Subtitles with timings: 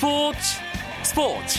[0.00, 0.38] 스포츠
[1.02, 1.58] 스포츠.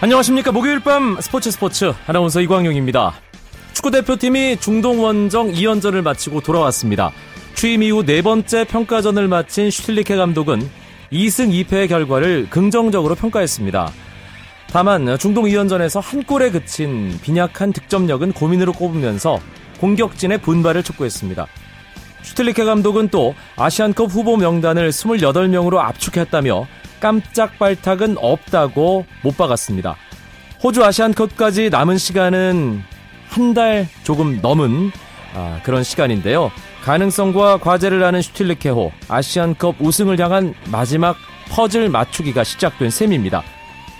[0.00, 0.52] 안녕하십니까.
[0.52, 1.92] 목요일 밤 스포츠 스포츠.
[2.06, 3.12] 아나운서 이광용입니다.
[3.74, 7.12] 축구대표팀이 중동 원정 2연전을 마치고 돌아왔습니다.
[7.54, 10.81] 취임 이후 네 번째 평가전을 마친 슈틸리케 감독은
[11.12, 13.92] 2승 2패의 결과를 긍정적으로 평가했습니다.
[14.68, 19.38] 다만 중동 2연전에서 한 골에 그친 빈약한 득점력은 고민으로 꼽으면서
[19.80, 21.46] 공격진의 분발을 촉구했습니다.
[22.22, 26.66] 슈틸리케 감독은 또 아시안컵 후보 명단을 28명으로 압축했다며
[27.00, 29.96] 깜짝 발탁은 없다고 못 박았습니다.
[30.62, 32.82] 호주 아시안컵까지 남은 시간은
[33.28, 34.92] 한 달 조금 넘은
[35.34, 36.50] 아, 그런 시간인데요.
[36.84, 41.16] 가능성과 과제를 하는 슈틸리케호 아시안컵 우승을 향한 마지막
[41.48, 43.42] 퍼즐 맞추기가 시작된 셈입니다.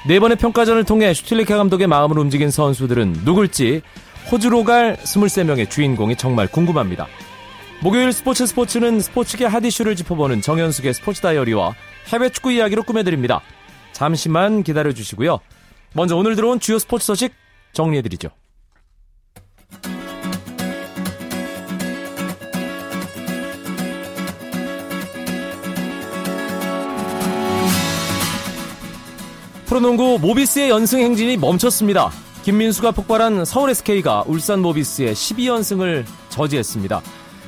[0.07, 3.83] 네 번의 평가전을 통해 슈틸리케 감독의 마음을 움직인 선수들은 누굴지
[4.31, 7.07] 호주로 갈 23명의 주인공이 정말 궁금합니다.
[7.83, 11.75] 목요일 스포츠 스포츠는 스포츠계 핫 이슈를 짚어보는 정현숙의 스포츠 다이어리와
[12.13, 13.43] 해외 축구 이야기로 꾸며드립니다.
[13.93, 15.39] 잠시만 기다려주시고요.
[15.95, 17.33] 먼저 오늘 들어온 주요 스포츠 소식
[17.73, 18.31] 정리해드리죠.
[29.73, 32.11] 프로농구 모비스의 연승 행진이 멈췄습니다.
[32.43, 37.01] 김민수가 폭발한 서울 SK가 울산 모비스의 12연승을 저지했습니다.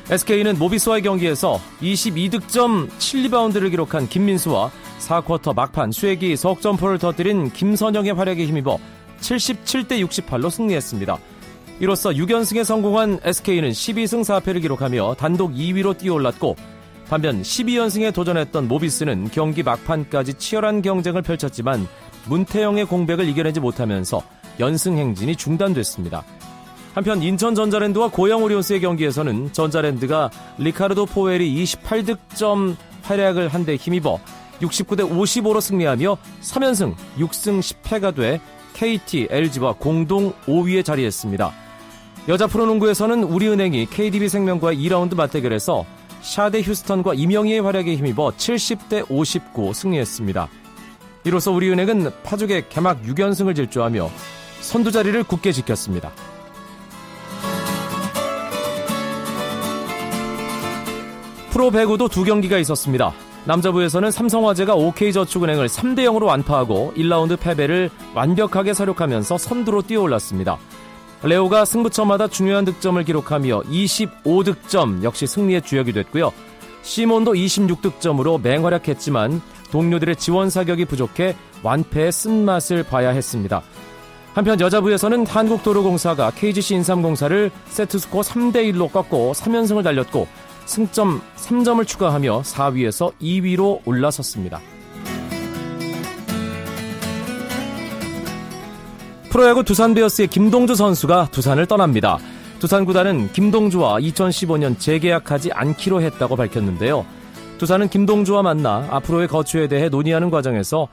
[0.09, 8.79] SK는 모비스와의 경기에서 22득점 7리바운드를 기록한 김민수와 4쿼터 막판 쇠기 석점포를 터뜨린 김선영의 활약에 힘입어
[9.21, 11.19] 77대 68로 승리했습니다.
[11.81, 16.57] 이로써 6연승에 성공한 SK는 12승 4패를 기록하며 단독 2위로 뛰어올랐고
[17.09, 21.87] 반면 12연승에 도전했던 모비스는 경기 막판까지 치열한 경쟁을 펼쳤지만
[22.27, 24.23] 문태영의 공백을 이겨내지 못하면서
[24.61, 26.25] 연승 행진이 중단됐습니다.
[26.95, 34.19] 한편 인천 전자랜드와 고양 오리온스의 경기에서는 전자랜드가 리카르도 포웰이 28득점 활약을 한 데 힘입어
[34.61, 38.41] 69대 55로 승리하며 3연승 6승 10패가 돼
[38.75, 41.53] KT, LG와 공동 5위에 자리했습니다.
[42.29, 45.85] 여자 프로농구에서는 우리은행이 KDB생명과 2라운드 맞대결에서
[46.23, 50.49] 샤데 휴스턴과 이명희의 활약에 힘입어 70대 59 승리했습니다.
[51.25, 54.11] 이로써 우리은행은 파죽의 개막 6연승을 질주하며
[54.61, 56.13] 선두 자리를 굳게 지켰습니다.
[61.51, 63.13] 프로 배구도 두 경기가 있었습니다.
[63.45, 70.59] 남자부에서는 삼성화재가 OK저축은행을 3대 0으로 완파하고 1라운드 패배를 완벽하게 사륙하면서 선두로 뛰어올랐습니다.
[71.23, 76.33] 레오가 승부처마다 중요한 득점을 기록하며 25득점 역시 승리의 주역이 됐고요.
[76.85, 79.41] 시몬도 26득점으로 맹활약했지만
[79.73, 83.63] 동료들의 지원 사격이 부족해 완패의 쓴맛을 봐야 했습니다.
[84.35, 90.29] 한편 여자부에서는 한국도로공사가 KGC 인삼공사를 세트스코어 3대1로 꺾고 3연승을 달렸고
[90.67, 94.61] 승점 3점을 추가하며 4위에서 2위로 올라섰습니다.
[99.31, 102.19] 프로야구 두산 베어스의 김동주 선수가 두산을 떠납니다.
[102.65, 107.05] 두산 구단은 김동주와 2015년 재계약하지 않기로 했다고 밝혔는데요.
[107.59, 110.89] 두산은 김동주와 만나 앞으로의 거취에 대해 논의하는 과정에서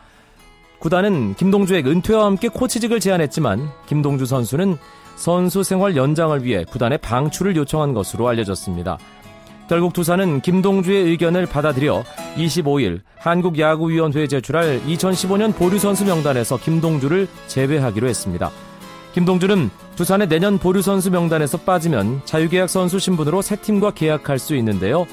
[0.80, 4.78] 구단은 김동주의 은퇴와 함께 코치직을 제안했지만 김동주 선수는
[5.16, 8.98] 선수 생활 연장을 위해 구단의 방출을 요청한 것으로 알려졌습니다.
[9.70, 12.04] 결국 두산은 김동주의 의견을 받아들여
[12.36, 18.52] 25일 한국야구위원회에 제출할 2015년 보류선수 명단에서 김동주를 제외하기로 했습니다.
[19.14, 25.06] 김동주는 두산의 내년 보류 선수 명단에서 빠지면 자유계약 선수 신분으로 새 팀과 계약할 수 있는데요.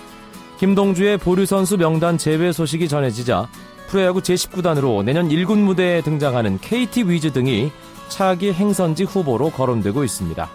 [0.59, 3.49] 김동주의 보류 선수 명단 제외 소식이 전해지자
[3.89, 7.73] 프로야구 제19단으로 내년 1군 무대에 등장하는 KT 위즈 등이
[8.09, 10.49] 차기 행선지 후보로 거론되고 있습니다.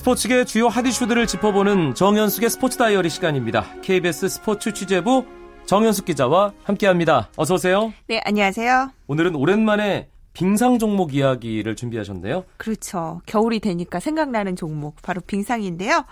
[0.00, 3.66] 스포츠계 주요 핫 이슈들을 짚어보는 정현숙의 스포츠 다이어리 시간입니다.
[3.82, 5.26] KBS 스포츠 취재부
[5.66, 7.28] 정현숙 기자와 함께합니다.
[7.36, 7.92] 어서 오세요.
[8.06, 8.92] 네, 안녕하세요.
[9.08, 12.44] 오늘은 오랜만에 빙상 종목 이야기를 준비하셨네요.
[12.56, 13.20] 그렇죠.
[13.26, 16.06] 겨울이 되니까 생각나는 종목 바로 빙상인데요.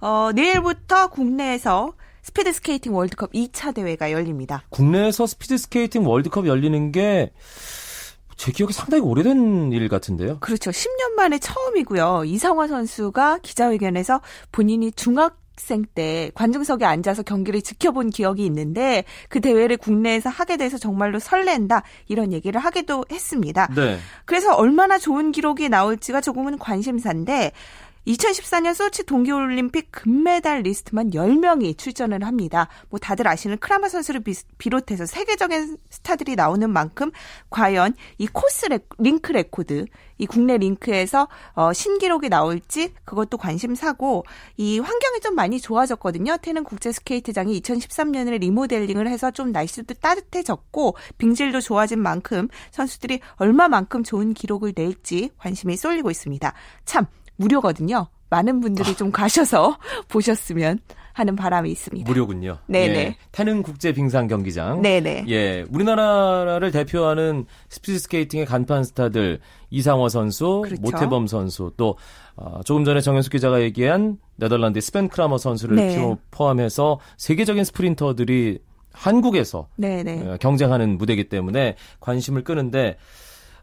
[0.00, 1.92] 어, 내일부터 국내에서
[2.22, 4.62] 스피드 스케이팅 월드컵 2차 대회가 열립니다.
[4.70, 7.30] 국내에서 스피드 스케이팅 월드컵 열리는 게
[8.36, 10.38] 제 기억에 상당히 오래된 일 같은데요.
[10.40, 10.70] 그렇죠.
[10.70, 12.24] 10년 만에 처음이고요.
[12.26, 14.20] 이상화 선수가 기자회견에서
[14.52, 20.78] 본인이 중학 학생 때 관중석에 앉아서 경기를 지켜본 기억이 있는데 그 대회를 국내에서 하게 돼서
[20.78, 23.68] 정말로 설렌다 이런 얘기를 하기도 했습니다.
[23.74, 23.98] 네.
[24.24, 27.52] 그래서 얼마나 좋은 기록이 나올지가 조금은 관심사인데
[28.06, 32.68] 2014년 소치 동계올림픽 금메달 리스트만 10명이 출전을 합니다.
[32.90, 34.22] 뭐 다들 아시는 크라마 선수를
[34.58, 37.10] 비롯해서 세계적인 스타들이 나오는 만큼
[37.50, 39.86] 과연 이 코스 레, 링크 레코드,
[40.18, 44.24] 이 국내 링크에서 어, 신기록이 나올지 그것도 관심사고
[44.58, 46.36] 이 환경이 좀 많이 좋아졌거든요.
[46.42, 54.34] 태릉 국제 스케이트장이 2013년에 리모델링을 해서 좀 날씨도 따뜻해졌고 빙질도 좋아진 만큼 선수들이 얼마만큼 좋은
[54.34, 56.52] 기록을 낼지 관심이 쏠리고 있습니다.
[56.84, 57.06] 참
[57.36, 58.06] 무료거든요.
[58.30, 59.76] 많은 분들이 좀 가셔서
[60.08, 60.80] 보셨으면
[61.12, 62.10] 하는 바람이 있습니다.
[62.10, 62.58] 무료군요.
[62.66, 62.98] 네네.
[62.98, 64.82] 예, 태릉 국제 빙상 경기장.
[64.82, 65.26] 네네.
[65.28, 69.38] 예, 우리나라를 대표하는 스피드 스케이팅의 간판 스타들
[69.70, 70.82] 이상화 선수, 그렇죠.
[70.82, 71.96] 모태범 선수, 또
[72.34, 76.16] 어, 조금 전에 정현숙 기자가 얘기한 네덜란드 스벤 크라머 선수를 네.
[76.32, 78.58] 포함해서 세계적인 스프린터들이
[78.92, 80.28] 한국에서 네네.
[80.28, 82.96] 어, 경쟁하는 무대이기 때문에 관심을 끄는데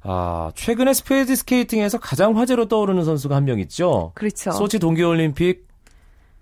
[0.04, 4.12] 아, 최근에 스피드 스케이팅에서 가장 화제로 떠오르는 선수가 한 명 있죠.
[4.16, 4.52] 그렇죠.
[4.52, 5.68] 소치 동계올림픽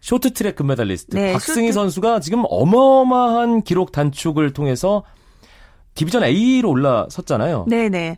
[0.02, 5.04] 쇼트트랙 금메달리스트 네, 박승희 쇼트- 선수가 지금 어마어마한 기록 단축을 통해서
[6.00, 7.66] 디비전 A로 올라섰잖아요.
[7.68, 8.18] 네네.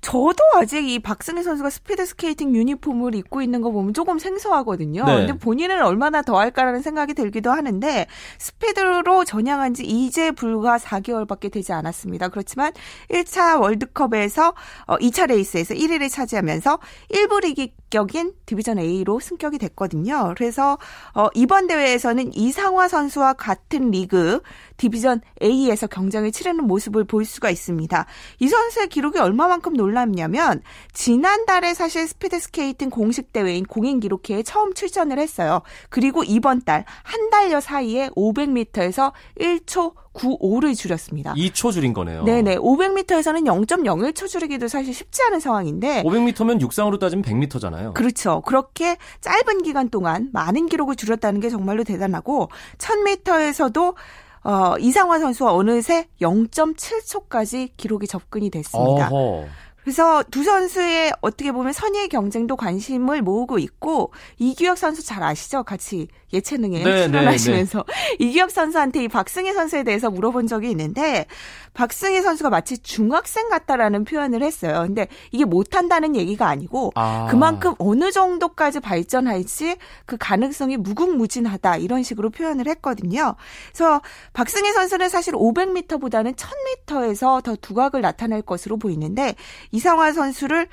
[0.00, 5.04] 저도 아직 이 박승희 선수가 스피드 스케이팅 유니폼을 입고 있는 거 보면 조금 생소하거든요.
[5.04, 5.14] 네.
[5.14, 11.72] 근데 본인은 얼마나 더 할까라는 생각이 들기도 하는데 스피드로 전향한 지 이제 불과 4개월밖에 되지
[11.72, 12.30] 않았습니다.
[12.30, 12.72] 그렇지만
[13.10, 14.52] 1차 월드컵에서
[14.88, 16.80] 어, 2차 레이스에서 1위를 차지하면서
[17.12, 20.34] 1부 리그격인 디비전 A로 승격이 됐거든요.
[20.36, 20.78] 그래서
[21.14, 24.40] 어, 이번 대회에서는 이상화 선수와 같은 리그
[24.80, 28.06] 디비전 A에서 경쟁을 치르는 모습을 볼 수가 있습니다.
[28.38, 30.62] 이 선수의 기록이 얼마만큼 놀랍냐면
[30.94, 35.60] 지난달에 사실 스피드 스케이팅 공식 대회인 공인 기록회에 처음 출전을 했어요.
[35.90, 41.34] 그리고 이번 달 한 달여 사이에 500m에서 1초 95를 줄였습니다.
[41.34, 42.24] 2초 줄인 거네요.
[42.24, 42.56] 네네.
[42.56, 47.94] 500m에서는 0.01초 줄이기도 사실 쉽지 않은 상황인데 500m면 육상으로 따지면 100m잖아요.
[47.94, 48.42] 그렇죠.
[48.42, 52.48] 그렇게 짧은 기간 동안 많은 기록을 줄였다는 게 정말로 대단하고
[52.78, 53.94] 1000m에서도
[54.42, 59.08] 어, 이상화 선수와 어느새 0.7초까지 기록이 접근이 됐습니다.
[59.10, 59.46] 어허.
[59.90, 65.64] 그래서 두 선수의 어떻게 보면 선의의 경쟁도 관심을 모으고 있고 이규혁 선수 잘 아시죠?
[65.64, 67.84] 같이 예체능에 네, 출연하시면서
[68.20, 71.26] 이규혁 선수한테 이 박승희 선수에 대해서 물어본 적이 있는데
[71.74, 74.84] 박승희 선수가 마치 중학생 같다라는 표현을 했어요.
[74.86, 77.26] 근데 이게 못한다는 얘기가 아니고 아.
[77.28, 79.76] 그만큼 어느 정도까지 발전할지
[80.06, 83.34] 그 가능성이 무궁무진하다 이런 식으로 표현을 했거든요.
[83.72, 84.00] 그래서
[84.34, 89.34] 박승희 선수는 사실 500m보다는 1000m에서 더 두각을 나타낼 것으로 보이는데
[89.72, 90.68] 이 상화 선수를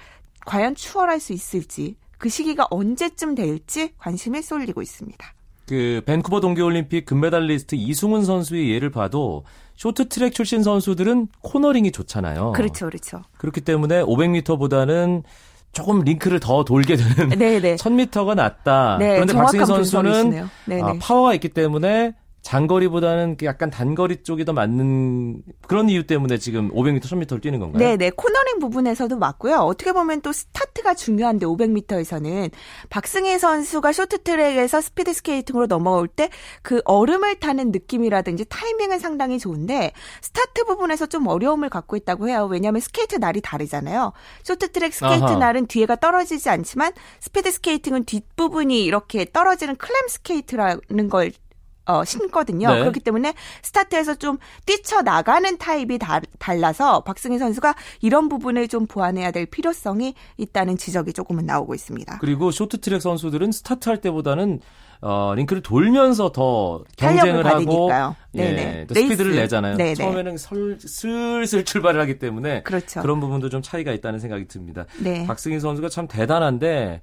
[0.45, 5.33] 과연 추월할 수 있을지 그 시기가 언제쯤 될지 관심이 쏠리고 있습니다.
[5.67, 9.43] 그 밴쿠버 동계올림픽 금메달리스트 이승훈 선수의 예를 봐도
[9.75, 12.53] 쇼트트랙 출신 선수들은 코너링이 좋잖아요.
[12.53, 13.23] 그렇죠, 그렇죠.
[13.37, 15.23] 그렇기 때문에 500m보다는
[15.73, 17.75] 조금 링크를 더 돌게 되는 네, 네.
[17.77, 18.97] 1000m가 낫다.
[18.97, 20.49] 네, 그런데 박승희 선수는.
[20.65, 20.81] 네네.
[20.81, 22.13] 아, 파워가 있기 때문에
[22.47, 27.77] 장거리보다는 그 약간 단거리 쪽이 더 맞는 그런 이유 때문에 지금 500m, 1000m를 뛰는 건가요?
[27.83, 28.09] 네, 네.
[28.09, 29.57] 코너링 부분에서도 맞고요.
[29.57, 32.51] 어떻게 보면 또 스타트가 중요한데 500m에서는
[32.89, 36.29] 박승희 선수가 쇼트트랙에서 스피드 스케이팅으로 넘어올 때
[36.61, 42.47] 그 얼음을 타는 느낌이라든지 타이밍은 상당히 좋은데 스타트 부분에서 좀 어려움을 갖고 있다고 해요.
[42.49, 44.13] 왜냐하면 스케이트 날이 다르잖아요.
[44.43, 45.35] 쇼트트랙 스케이트 아하.
[45.37, 51.31] 날은 뒤에가 떨어지지 않지만 스피드 스케이팅은 뒷부분이 이렇게 떨어지는 클랩 스케이트라는 걸
[51.87, 52.69] 어, 신거든요.
[52.71, 52.79] 네.
[52.79, 59.45] 그렇기 때문에 스타트에서 좀 뛰쳐나가는 타입이 다, 달라서 박승희 선수가 이런 부분을 좀 보완해야 될
[59.45, 62.17] 필요성이 있다는 지적이 조금은 나오고 있습니다.
[62.19, 64.59] 그리고 쇼트트랙 선수들은 스타트할 때보다는
[65.01, 68.15] 어, 링크를 돌면서 더 탄력을 경쟁을 하고 받으니까요.
[68.37, 68.85] 예, 네네.
[68.87, 69.41] 또 스피드를 레이스.
[69.41, 69.77] 내잖아요.
[69.77, 69.95] 네네.
[69.95, 73.01] 처음에는 설, 슬슬 출발을 하기 때문에 그렇죠.
[73.01, 74.85] 이런 부분도 좀 차이가 있다는 생각이 듭니다.
[74.99, 75.25] 네.
[75.25, 77.01] 박승희 선수가 참 대단한데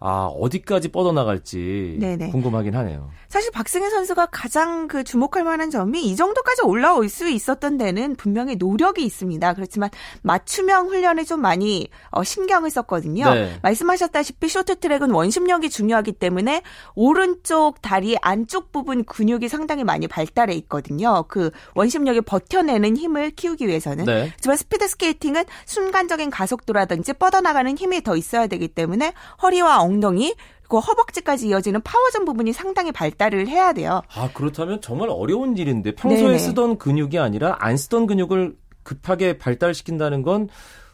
[0.00, 2.30] 아, 어디까지 뻗어나갈지 네네.
[2.30, 3.10] 궁금하긴 하네요.
[3.28, 8.56] 사실 박승희 선수가 가장 그 주목할 만한 점이 이 정도까지 올라올 수 있었던 데는 분명히
[8.56, 9.54] 노력이 있습니다.
[9.54, 9.90] 그렇지만
[10.22, 13.32] 맞춤형 훈련을 좀 많이 어, 신경을 썼거든요.
[13.32, 13.58] 네.
[13.62, 16.62] 말씀하셨다시피 쇼트트랙은 원심력이 중요하기 때문에
[16.94, 21.24] 오른쪽 다리 안쪽 부분 근육이 상당히 많이 발달해 있 거든요.
[21.28, 24.06] 그 원심력에 버텨내는 힘을 키우기 위해서는.
[24.06, 24.32] 네.
[24.34, 29.12] 하지만 스피드 스케이팅은 순간적인 가속도라든지 뻗어나가는 힘이 더 있어야 되기 때문에
[29.42, 34.00] 허리와 엉덩이 그리고 허벅지까지 이어지는 파워존 부분이 상당히 발달을 해야 돼요.
[34.14, 36.38] 아, 그렇다면 정말 어려운 일인데 평소에 네네.
[36.38, 40.48] 쓰던 근육이 아니라 안 쓰던 근육을 급하게 발달시킨다는 건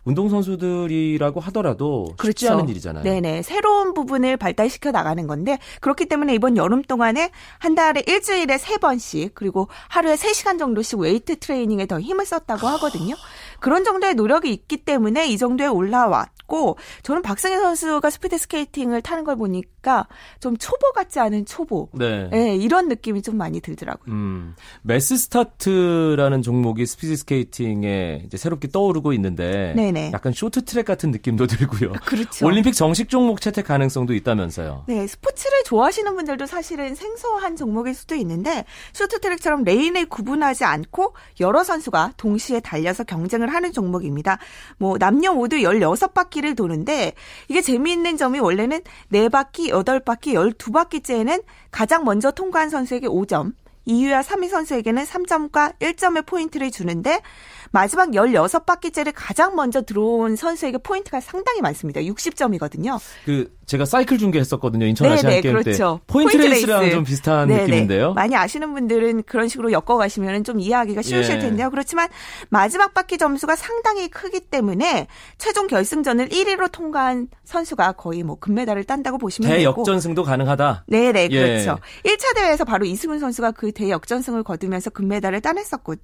[0.08, 2.52] 운동선수들이라고 하더라도 쉽지 그렇죠.
[2.52, 3.04] 않은 일이잖아요.
[3.04, 3.42] 네네.
[3.42, 9.34] 새로운 부분을 발달시켜 나가는 건데, 그렇기 때문에 이번 여름 동안에 한 달에 일주일에 세 번씩,
[9.34, 13.14] 그리고 하루에 세 시간 정도씩 웨이트 트레이닝에 더 힘을 썼다고 하거든요.
[13.60, 19.36] 그런 정도의 노력이 있기 때문에 이 정도에 올라왔고, 저는 박승희 선수가 스피드 스케이팅을 타는 걸
[19.36, 20.06] 보니까
[20.40, 21.88] 좀 초보 같지 않은 초보.
[21.92, 22.28] 네.
[22.30, 24.14] 네, 이런 느낌이 좀 많이 들더라고요.
[24.14, 29.97] 음, 매스 스타트라는 종목이 스피드 스케이팅에 이제 새롭게 떠오르고 있는데 네네.
[30.12, 31.92] 약간 쇼트 트랙 같은 느낌도 들고요.
[32.06, 32.46] 그렇죠.
[32.46, 34.84] 올림픽 정식 종목 채택 가능성도 있다면서요.
[34.86, 42.14] 네, 스포츠를 좋아하시는 분들도 사실은 생소한 종목일 수도 있는데 쇼트트랙처럼 레인을 구분하지 않고 여러 선수가
[42.16, 44.38] 동시에 달려서 경쟁을 하는 종목입니다.
[44.78, 47.12] 뭐 남녀 모두 16바퀴를 도는데
[47.48, 48.80] 이게 재미있는 점이 원래는
[49.12, 53.52] 4바퀴, 8바퀴, 12바퀴째에는 가장 먼저 통과한 선수에게 5점,
[53.88, 57.20] 2위와 3위 선수에게는 3점과 1점의 포인트를 주는데
[57.70, 62.00] 마지막 16바퀴째를 가장 먼저 들어온 선수에게 포인트가 상당히 많습니다.
[62.00, 62.98] 60점이거든요.
[63.24, 64.86] 그 제가 사이클 중계했었거든요.
[64.86, 66.00] 인천 아시안 네네, 게임 그렇죠.
[66.00, 66.94] 때 포인트, 포인트 레이스랑 레이스.
[66.94, 67.62] 좀 비슷한 네네.
[67.62, 68.14] 느낌인데요.
[68.14, 71.38] 많이 아시는 분들은 그런 식으로 엮어 가시면 좀 이해하기가 쉬우실 예.
[71.38, 71.68] 텐데요.
[71.70, 72.08] 그렇지만
[72.48, 75.06] 마지막 바퀴 점수가 상당히 크기 때문에
[75.36, 79.58] 최종 결승전을 1위로 통과한 선수가 거의 뭐 금메달을 딴다고 보시면 되고.
[79.58, 80.84] 대역전승도 가능하다.
[80.88, 81.48] 네네, 예.
[81.48, 81.78] 그렇죠.
[82.04, 85.96] 1차 대회에서 바로 이승훈 선수가 그 대역전승을 거두면서 금메달을 따냈었고,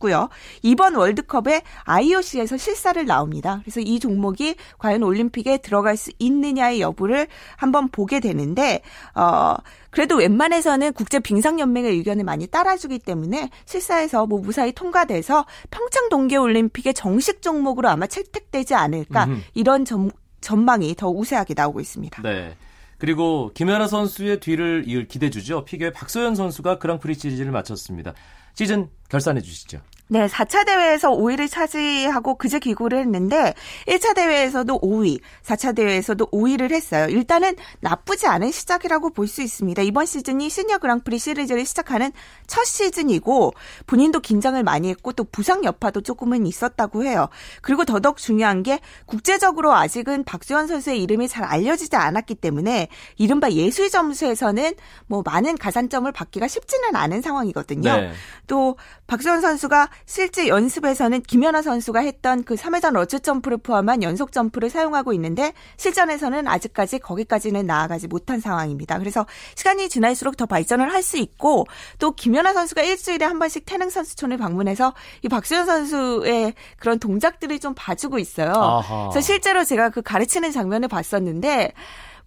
[0.00, 0.28] 고요.
[0.62, 3.60] 이번 월드컵에 IOC에서 실사를 나옵니다.
[3.62, 8.82] 그래서 이 종목이 과연 올림픽에 들어갈 수 있느냐의 여부를 한번 보게 되는데
[9.14, 9.54] 어
[9.90, 16.36] 그래도 웬만해서는 국제 빙상 연맹의 의견을 많이 따라주기 때문에 실사에서 뭐 무사히 통과돼서 평창 동계
[16.36, 19.40] 올림픽의 정식 종목으로 아마 채택되지 않을까 음흠.
[19.54, 22.22] 이런 전, 전망이 더 우세하게 나오고 있습니다.
[22.22, 22.56] 네.
[22.98, 25.64] 그리고 김연아 선수의 뒤를 이을 기대주죠.
[25.64, 28.12] 피겨의 박소연 선수가 그랑프리 시리즈를 마쳤습니다.
[28.54, 29.80] 시즌 결산해 주시죠.
[30.12, 33.54] 네, 4차 대회에서 5위를 차지하고 그제 귀국을 했는데
[33.86, 37.06] 1차 대회에서도 5위, 4차 대회에서도 5위를 했어요.
[37.08, 39.82] 일단은 나쁘지 않은 시작이라고 볼 수 있습니다.
[39.82, 42.10] 이번 시즌이 시니어 그랑프리 시리즈를 시작하는
[42.48, 43.52] 첫 시즌이고
[43.86, 47.28] 본인도 긴장을 많이 했고 또 부상 여파도 조금은 있었다고 해요.
[47.62, 53.88] 그리고 더더욱 중요한 게 국제적으로 아직은 박수현 선수의 이름이 잘 알려지지 않았기 때문에 이른바 예술
[53.88, 54.74] 점수에서는
[55.06, 57.96] 뭐 많은 가산점을 받기가 쉽지는 않은 상황이거든요.
[57.96, 58.12] 네.
[58.48, 58.76] 또
[59.06, 65.12] 박수현 선수가 실제 연습에서는 김연아 선수가 했던 그 3회전 러츠 점프를 포함한 연속 점프를 사용하고
[65.12, 68.98] 있는데 실전에서는 아직까지 거기까지는 나아가지 못한 상황입니다.
[68.98, 71.66] 그래서 시간이 지날수록 더 발전을 할 수 있고
[71.98, 74.92] 또 김연아 선수가 일주일에 한 번씩 태릉 선수촌을 방문해서
[75.22, 78.52] 이 박수현 선수의 그런 동작들을 좀 봐주고 있어요.
[78.52, 79.08] 아하.
[79.08, 81.72] 그래서 실제로 제가 그 가르치는 장면을 봤었는데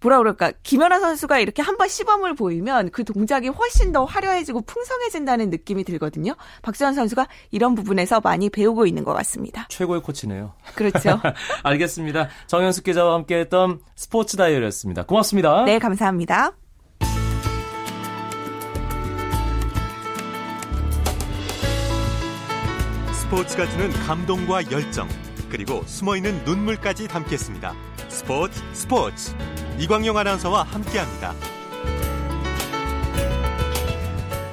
[0.04, 5.50] 뭐라 그럴까 김연아 선수가 이렇게 한 번 시범을 보이면 그 동작이 훨씬 더 화려해지고 풍성해진다는
[5.50, 6.36] 느낌이 들거든요.
[6.62, 9.66] 박수현 선수가 이런 부분에서 많이 배우고 있는 것 같습니다.
[9.70, 10.52] 최고의 코치네요.
[10.76, 11.20] 그렇죠.
[11.64, 12.28] 알겠습니다.
[12.46, 15.04] 정현숙 기자와 함께했던 스포츠 다이어리였습니다.
[15.06, 15.64] 고맙습니다.
[15.64, 16.52] 네, 감사합니다.
[23.12, 25.08] 스포츠가 주는 감동과 열정
[25.50, 27.74] 그리고 숨어있는 눈물까지 담겠습니다.
[28.08, 29.34] 스포츠 스포츠
[29.78, 31.34] 이광용 아나운서와 함께합니다.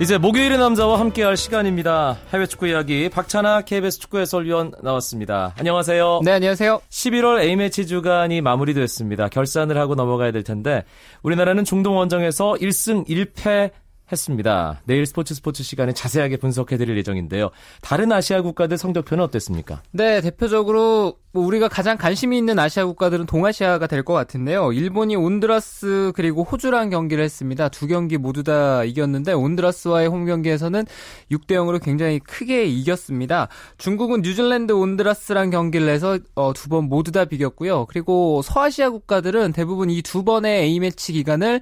[0.01, 2.17] 이제 목요일의 남자와 함께할 시간입니다.
[2.33, 5.53] 해외 축구 이야기 박찬아 KBS 축구 해설위원 나왔습니다.
[5.59, 6.21] 안녕하세요.
[6.23, 6.81] 네, 안녕하세요.
[6.89, 9.27] 11월 A매치 주간이 마무리됐습니다.
[9.27, 10.85] 결산을 하고 넘어가야 될 텐데
[11.21, 13.69] 우리나라는 중동 원정에서 1승 1패
[14.11, 14.81] 했습니다.
[14.85, 17.49] 내일 스포츠 스포츠 시간에 자세하게 분석해드릴 예정인데요.
[17.81, 19.81] 다른 아시아 국가들 성적표는 어땠습니까?
[19.91, 24.73] 네, 대표적으로 뭐 우리가 가장 관심이 있는 아시아 국가들은 동아시아가 될 것 같은데요.
[24.73, 27.69] 일본이 온드라스 그리고 호주랑 경기를 했습니다.
[27.69, 30.85] 두 경기 모두 다 이겼는데 온드라스와의 홈 경기에서는
[31.31, 33.47] 6대 0으로 굉장히 크게 이겼습니다.
[33.77, 37.85] 중국은 뉴질랜드 온드라스랑 경기를 해서 어, 두번 모두 다 비겼고요.
[37.85, 41.61] 그리고 서아시아 국가들은 대부분 이 두 번의 A매치 기간을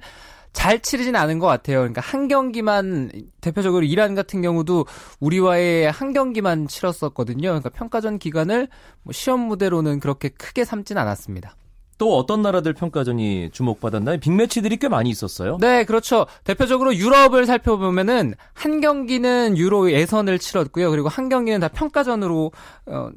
[0.52, 1.78] 잘 치르진 않은 것 같아요.
[1.78, 4.86] 그러니까 한 경기만 대표적으로 이란 같은 경우도
[5.20, 7.48] 우리와의 한 경기만 치렀었거든요.
[7.48, 8.68] 그러니까 평가전 기간을
[9.02, 11.56] 뭐 시험 무대로는 그렇게 크게 삼진 않았습니다.
[11.98, 14.20] 또 어떤 나라들 평가전이 주목받았나요?
[14.20, 15.58] 빅매치들이 꽤 많이 있었어요.
[15.60, 16.26] 네, 그렇죠.
[16.44, 20.90] 대표적으로 유럽을 살펴보면은 한 경기는 유로 예선을 치렀고요.
[20.90, 22.52] 그리고 한 경기는 다 평가전으로
[22.86, 23.10] 어,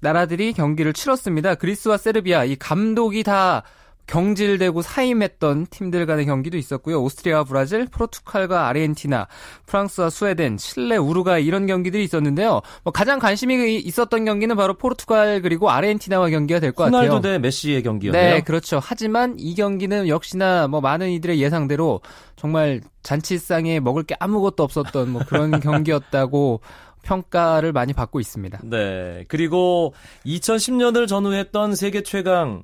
[0.00, 1.56] 나라들이 경기를 치렀습니다.
[1.56, 3.64] 그리스와 세르비아 이 감독이 다
[4.06, 7.02] 경질되고 사임했던 팀들 간의 경기도 있었고요.
[7.02, 9.26] 오스트리아와 브라질, 포르투갈과 아르헨티나,
[9.66, 12.60] 프랑스와 스웨덴, 칠레, 우루과이 이런 경기들이 있었는데요.
[12.84, 17.08] 뭐 가장 관심이 있었던 경기는 바로 포르투갈 그리고 아르헨티나와 경기가 될 것 같아요.
[17.10, 18.34] 호날두 대 메시의 경기였네요.
[18.34, 18.80] 네, 그렇죠.
[18.82, 22.00] 하지만 이 경기는 역시나 뭐 많은 이들의 예상대로
[22.36, 26.60] 정말 잔치상에 먹을 게 아무것도 없었던 뭐 그런 경기였다고
[27.02, 28.60] 평가를 많이 받고 있습니다.
[28.64, 29.24] 네.
[29.28, 29.94] 그리고
[30.26, 32.62] 2010년을 전후했던 세계 최강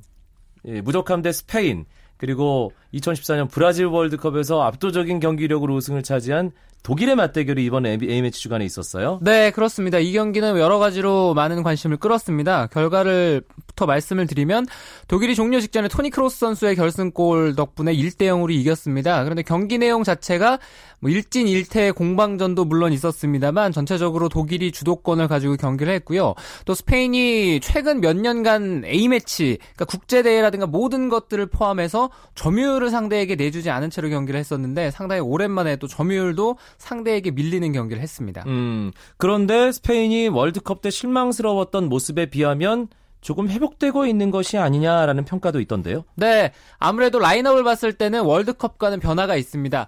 [0.67, 1.85] 예, 무적함대 스페인
[2.17, 6.53] 그리고 2014년 브라질 월드컵에서 압도적인 경기력으로 우승을 차지한
[6.83, 9.19] 독일의 맞대결이 이번 A매치 주간에 있었어요.
[9.23, 9.99] 네, 그렇습니다.
[9.99, 12.69] 이 경기는 여러 가지로 많은 관심을 끌었습니다.
[12.69, 13.43] 결과를
[13.83, 14.67] 부터 말씀을 드리면
[15.09, 19.23] 독일이 종료 직전에 토니 크로스 선수의 결승골 덕분에 1대 0으로 이겼습니다.
[19.25, 20.59] 그런데 경기 내용 자체가
[21.01, 26.35] 뭐 1진 1패 공방전도 물론 있었습니다만 전체적으로 독일이 주도권을 가지고 경기를 했고요.
[26.65, 33.71] 또 스페인이 최근 몇 년간 A매치, 그러니까 국제 대회라든가 모든 것들을 포함해서 점유율을 상대에게 내주지
[33.71, 38.45] 않은 채로 경기를 했었는데 상당히 오랜만에 또 점유율도 상대에게 밀리는 경기를 했습니다.
[38.47, 42.89] 음, 그런데 스페인이 월드컵 때 실망스러웠던 모습에 비하면
[43.23, 46.05] 조금 회복되고 있는 것이 아니냐라는 평가도 있던데요.
[46.17, 49.87] 네, 아무래도 라인업을 봤을 때는 월드컵과는 변화가 있습니다.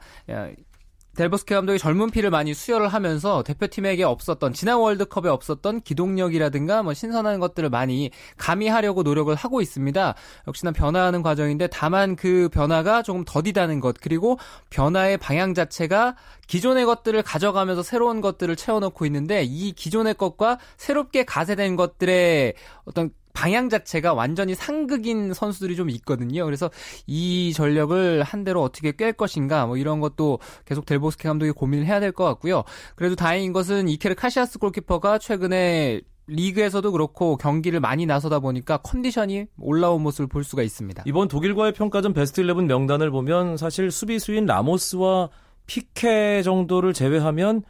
[1.15, 7.39] 델보스케 감독이 젊은 피를 많이 수혈을 하면서 대표팀에게 없었던 지난 월드컵에 없었던 기동력이라든가 뭐 신선한
[7.41, 10.15] 것들을 많이 가미하려고 노력을 하고 있습니다.
[10.49, 14.39] 역시나 변화하는 과정인데 다만 그 변화가 조금 더디다는 것 그리고
[14.71, 16.17] 변화의 방향 자체가
[16.49, 22.55] 기존의 것들을 가져가면서 새로운 것들을 채워넣고 있는데 이 기존의 것과 새롭게 가세된 것들의
[22.87, 26.45] 어떤 방향 자체가 완전히 상극인 선수들이 좀 있거든요.
[26.47, 26.71] 그래서
[27.07, 32.01] 이 전력을 한 대로 어떻게 깰 것인가 뭐 이런 것도 계속 델보스케 감독이 고민을 해야
[32.01, 32.63] 될 것 같고요.
[32.95, 40.03] 그래도 다행인 것은 이케르 카시아스 골키퍼가 최근에 리그에서도 그렇고 경기를 많이 나서다 보니까 컨디션이 올라온
[40.03, 41.03] 모습을 볼 수가 있습니다.
[41.07, 45.29] 이번 독일과의 평가전 베스트 11 명단을 보면 사실 수비수인 라모스와
[45.67, 47.63] 피케 정도를 제외하면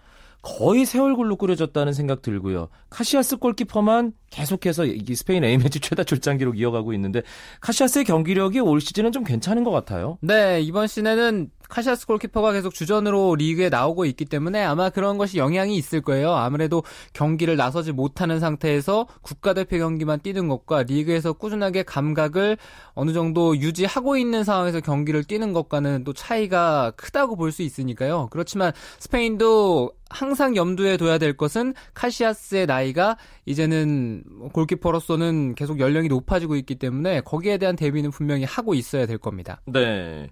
[0.44, 2.68] 거의 새 얼굴로 꾸려졌다는 생각 들고요.
[2.90, 7.22] 카시아스 골키퍼만 계속해서 이 스페인 A매치 최다 출장 기록 이어가고 있는데
[7.62, 10.18] 카시아스의 경기력이 올 시즌은 좀 괜찮은 것 같아요.
[10.20, 15.74] 네, 이번 시즌에는 카시아스 골키퍼가 계속 주전으로 리그에 나오고 있기 때문에 아마 그런 것이 영향이
[15.76, 16.34] 있을 거예요.
[16.34, 16.82] 아무래도
[17.14, 22.58] 경기를 나서지 못하는 상태에서 국가대표 경기만 뛰는 것과 리그에서 꾸준하게 감각을
[22.92, 28.28] 어느 정도 유지하고 있는 상황에서 경기를 뛰는 것과는 또 차이가 크다고 볼 수 있으니까요.
[28.30, 36.74] 그렇지만 스페인도 항상 염두에 둬야 될 것은 카시아스의 나이가 이제는 골키퍼로서는 계속 연령이 높아지고 있기
[36.74, 39.60] 때문에 거기에 대한 대비는 분명히 하고 있어야 될 겁니다.
[39.66, 40.30] 네.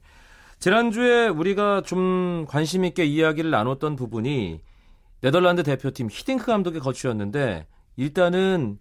[0.62, 4.60] 지난주에 우리가 좀 관심 있게 이야기를 나눴던 부분이
[5.20, 8.78] 네덜란드 대표팀 히딩크 감독의 거취였는데 일단은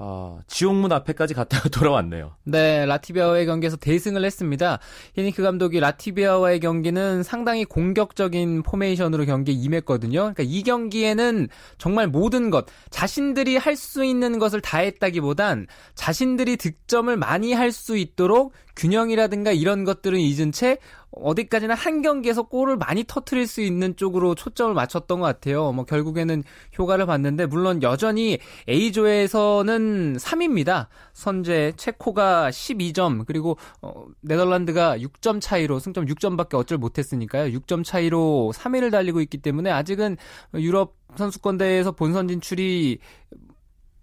[0.00, 2.36] 어, 지옥문 앞에까지 갔다가 돌아왔네요.
[2.44, 4.78] 네, 라티비아와의 경기에서 대승을 했습니다.
[5.14, 10.18] 히딩크 감독이 라티비아와의 경기는 상당히 공격적인 포메이션으로 경기에 임했거든요.
[10.18, 17.16] 그러니까 이 경기에는 정말 모든 것, 자신들이 할 수 있는 것을 다 했다기보단 자신들이 득점을
[17.16, 20.78] 많이 할 수 있도록 균형이라든가 이런 것들은 잊은 채
[21.10, 25.72] 어디까지나 한 경기에서 골을 많이 터트릴 수 있는 쪽으로 초점을 맞췄던 것 같아요.
[25.72, 26.44] 뭐 결국에는
[26.78, 28.38] 효과를 봤는데 물론 여전히
[28.68, 30.86] A조에서는 3위입니다.
[31.12, 37.58] 선제 체코가 12점 그리고 어, 네덜란드가 6점 차이로 승점 6점밖에 어쩔 못했으니까요.
[37.58, 40.16] 6점 차이로 3위를 달리고 있기 때문에 아직은
[40.54, 42.98] 유럽 선수권 대회에서 본선 진출이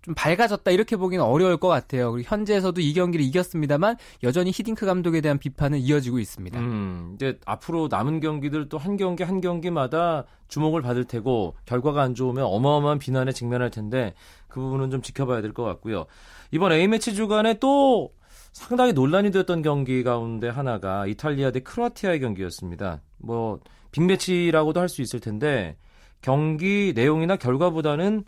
[0.06, 2.12] 좀 밝아졌다 이렇게 보기는 어려울 것 같아요.
[2.12, 6.60] 그리고 현재에서도 이 경기를 이겼습니다만 여전히 히딩크 감독에 대한 비판은 이어지고 있습니다.
[6.60, 12.14] 음, 이제 앞으로 남은 경기들 또 한 경기 한 경기마다 주목을 받을 테고 결과가 안
[12.14, 14.14] 좋으면 어마어마한 비난에 직면할 텐데
[14.48, 16.06] 그 부분은 좀 지켜봐야 될 것 같고요.
[16.52, 18.12] 이번 A 매치 주간에 또
[18.54, 23.02] 상당히 논란이 되었던 경기 가운데 하나가 이탈리아 대 크로아티아의 경기였습니다.
[23.18, 23.60] 뭐
[23.92, 25.78] 빅매치라고도 할 수 있을 텐데
[26.22, 28.24] 경기 내용이나 결과보다는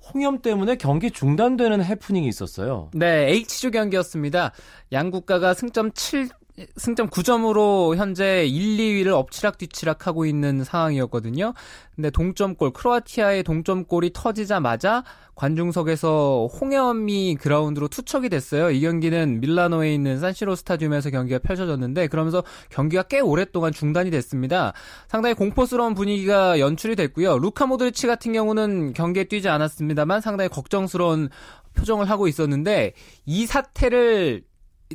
[0.00, 2.90] 홍염 때문에 경기 중단되는 해프닝이 있었어요.
[2.94, 4.52] 네, H조 경기였습니다.
[4.92, 6.28] 양 국가가 승점 7
[6.76, 11.54] 승점 9점으로 현재 1, 2위를 엎치락뒤치락 하고 있는 상황이었거든요.
[11.94, 18.70] 근데 동점골, 크로아티아의 동점골이 터지자마자 관중석에서 홍염이 그라운드로 투척이 됐어요.
[18.70, 24.72] 이 경기는 밀라노에 있는 산시로 스타디움에서 경기가 펼쳐졌는데 그러면서 경기가 꽤 오랫동안 중단이 됐습니다.
[25.06, 27.38] 상당히 공포스러운 분위기가 연출이 됐고요.
[27.38, 31.28] 루카 모드리치 같은 경우는 경기에 뛰지 않았습니다만 상당히 걱정스러운
[31.74, 32.94] 표정을 하고 있었는데
[33.24, 34.42] 이 사태를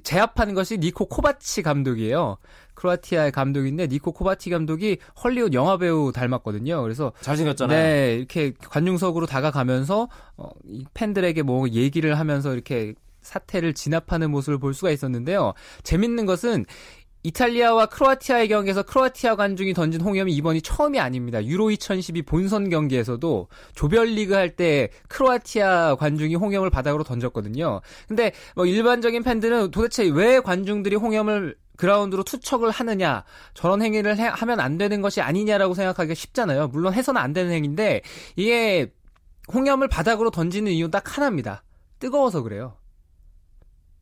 [0.02, 2.38] 제압하는 것이 니코 코바치 감독이에요.
[2.74, 6.82] 크로아티아의 감독인데 니코 코바치 감독이 헐리우드 영화 배우 닮았거든요.
[6.82, 7.78] 그래서 잘생겼잖아요.
[7.78, 14.74] 네, 이렇게 관중석으로 다가가면서 어, 이 팬들에게 뭐 얘기를 하면서 이렇게 사태를 진압하는 모습을 볼
[14.74, 15.54] 수가 있었는데요.
[15.84, 16.66] 재밌는 것은
[17.24, 21.44] 이탈리아와 크로아티아의 경기에서 크로아티아 관중이 던진 홍염이 이번이 처음이 아닙니다.
[21.44, 27.82] 유로 2012 본선 경기에서도 조별리그 할 때 크로아티아 관중이 홍염을 바닥으로 던졌거든요.
[28.08, 33.24] 근데 뭐 일반적인 팬들은 도대체 왜 관중들이 홍염을 그라운드로 투척을 하느냐
[33.56, 36.68] 저런 행위를 해, 하면 안 되는 것이 아니냐라고 생각하기가 쉽잖아요.
[36.68, 38.02] 물론 해서는 안 되는 행위인데
[38.36, 38.92] 이게
[39.52, 41.64] 홍염을 바닥으로 던지는 이유 딱 하나입니다.
[42.00, 42.76] 뜨거워서 그래요.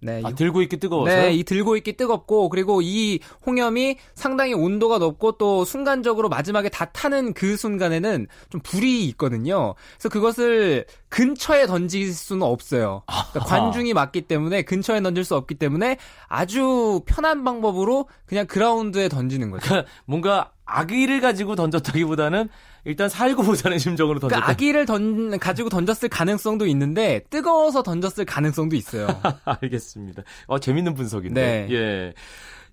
[0.02, 1.16] 네, 아, 들고 있기 뜨거워서.
[1.16, 6.86] 네, 이 들고 있기 뜨겁고 그리고 이 홍염이 상당히 온도가 높고 또 순간적으로 마지막에 다
[6.86, 9.76] 타는 그 순간에는 좀 불이 있거든요.
[9.94, 13.04] 그래서 그것을 근처에 던질 수는 없어요.
[13.32, 19.52] 그러니까 관중이 맞기 때문에 근처에 던질 수 없기 때문에 아주 편한 방법으로 그냥 그라운드에 던지는
[19.52, 19.84] 거죠.
[20.06, 22.50] 뭔가 아기를 가지고 던졌다기보다는
[22.86, 24.42] 일단 살고 보자는 심정으로 던졌다.
[24.42, 29.08] 그러니까 아기를 던 가지고 던졌을 가능성도 있는데 뜨거워서 던졌을 가능성도 있어요.
[29.46, 30.24] 알겠습니다.
[30.48, 31.68] 어 재밌는 분석인데.
[31.70, 31.76] 네.
[31.76, 32.14] 예.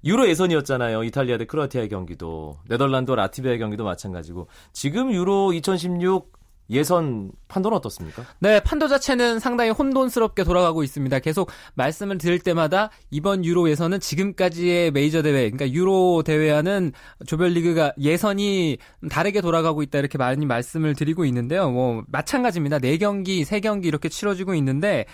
[0.05, 1.03] 유로 예선이었잖아요.
[1.03, 6.38] 이탈리아 대 크로아티아의 경기도, 네덜란드 라티비아의 경기도 마찬가지고 지금 유로 2016
[6.71, 8.25] 예선 판도는 어떻습니까?
[8.41, 11.19] 네, 판도 자체는 상당히 혼돈스럽게 돌아가고 있습니다.
[11.21, 16.93] 계속 말씀을 드릴 때마다 이번 유로 예선은 지금까지의 메이저 대회, 그러니까 유로 대회와는
[17.27, 18.79] 조별리그가 예선이
[19.11, 21.71] 다르게 돌아가고 있다 이렇게 많이 말씀을 드리고 있는데요.
[21.71, 22.79] 뭐 마찬가지입니다.
[22.79, 25.07] 4경기, 3경기 이렇게 치러지고 있는데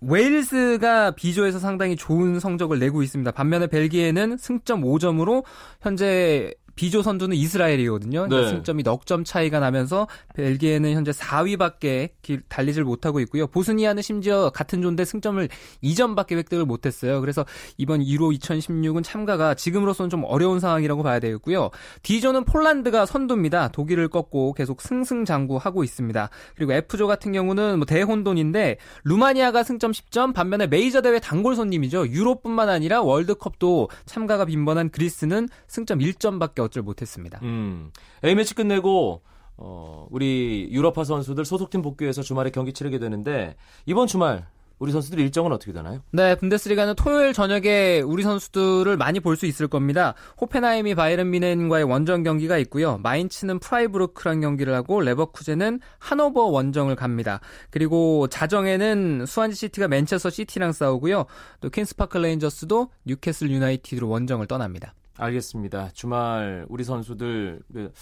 [0.00, 3.30] 웨일스가 비조에서 상당히 좋은 성적을 내고 있습니다.
[3.32, 5.44] 반면에 벨기에는 승점 5점으로
[5.80, 8.28] 현재 비조 선두는 이스라엘이거든요.
[8.28, 8.48] 그러니까 네.
[8.48, 12.10] 승점이 넉 점 차이가 나면서 벨기에는 현재 4위밖에
[12.48, 13.46] 달리질 못하고 있고요.
[13.46, 15.48] 보스니아는 심지어 같은 존데 승점을
[15.84, 17.20] 2점밖에 획득을 못했어요.
[17.20, 17.46] 그래서
[17.78, 21.70] 이번 1호 2016은 참가가 지금으로서는 좀 어려운 상황이라고 봐야 되겠고요.
[22.02, 23.68] D조는 폴란드가 선두입니다.
[23.68, 26.30] 독일을 꺾고 계속 승승장구하고 있습니다.
[26.56, 32.08] 그리고 F조 같은 경우는 뭐 대혼돈인데 루마니아가 승점 10점, 반면에 메이저 대회 단골 손님이죠.
[32.08, 37.40] 유로뿐만 아니라 월드컵도 참가가 빈번한 그리스는 승점 1점밖에 얻질 못했습니다.
[37.42, 37.90] 음,
[38.24, 39.22] A매치 끝내고
[39.56, 44.46] 어, 우리 유럽파 선수들 소속팀 복귀해서 주말에 경기 치르게 되는데 이번 주말
[44.78, 46.00] 우리 선수들 일정은 어떻게 되나요?
[46.10, 50.12] 네, 분데스리가는 토요일 저녁에 우리 선수들을 많이 볼 수 있을 겁니다.
[50.38, 52.98] 호펜하임이 바이에른 뮌헨과의 원정 경기가 있고요.
[52.98, 57.40] 마인츠는 프라이부르크랑 경기를 하고 레버쿠젠은 하노버 원정을 갑니다.
[57.70, 61.24] 그리고 자정에는 스완지 시티가 맨체스터 시티랑 싸우고요.
[61.62, 64.92] 또 퀸스파크 레인저스도 뉴캐슬 유나이티드로 원정을 떠납니다.
[65.18, 65.90] 알겠습니다.
[65.92, 67.92] 주말 우리 선수들 그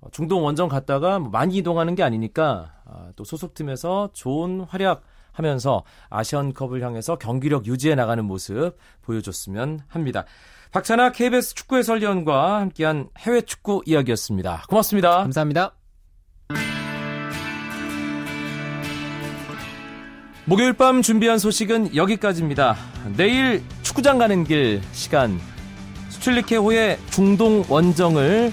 [0.00, 5.84] 어, 중동 원정 갔다가 뭐 많이 이동하는 게 아니니까 아, 또 소속팀에서 좋은 활약 하면서
[6.08, 10.24] 아시안컵을 향해서 경기력 유지해 나가는 모습 보여줬으면 합니다.
[10.72, 14.64] 박찬하 KBS 축구 해설위원과 함께한 해외 축구 이야기였습니다.
[14.68, 15.18] 고맙습니다.
[15.18, 15.74] 감사합니다.
[20.46, 22.76] 목요일 밤 준비한 소식은 여기까지입니다.
[23.16, 25.38] 내일 축구장 가는 길 시간
[26.20, 28.52] 슈틸리케호의 중동 원정을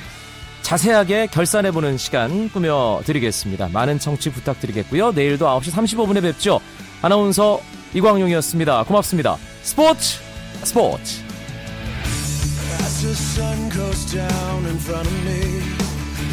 [0.62, 3.70] 자세하게 결산해보는 시간 꾸며드리겠습니다.
[3.72, 5.12] 많은 청취 부탁드리겠고요.
[5.12, 6.60] 내일도 9시 35분에 뵙죠.
[7.02, 7.62] 아나운서
[7.94, 8.84] 이광용이었습니다.
[8.84, 9.38] 고맙습니다.
[9.62, 10.20] 스포츠
[10.64, 11.22] 스포츠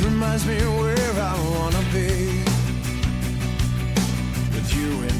[0.04, 2.44] Reminds me where I wanna be
[4.52, 5.13] With you